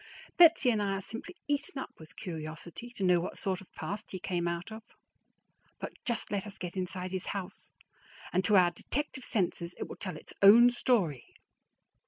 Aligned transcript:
Betsy 0.35 0.71
and 0.71 0.81
I 0.81 0.93
are 0.93 1.01
simply 1.01 1.35
eaten 1.47 1.77
up 1.77 1.91
with 1.99 2.15
curiosity 2.15 2.89
to 2.95 3.03
know 3.03 3.19
what 3.19 3.37
sort 3.37 3.61
of 3.61 3.71
past 3.75 4.09
he 4.09 4.17
came 4.19 4.47
out 4.47 4.71
of; 4.71 4.81
but 5.79 5.93
just 6.05 6.31
let 6.31 6.47
us 6.47 6.57
get 6.57 6.75
inside 6.75 7.11
his 7.11 7.27
house, 7.37 7.71
and 8.33 8.43
to 8.45 8.55
our 8.57 8.71
detective 8.71 9.23
senses 9.23 9.75
it 9.77 9.87
will 9.87 9.95
tell 9.97 10.17
its 10.17 10.33
own 10.41 10.71
story. 10.71 11.35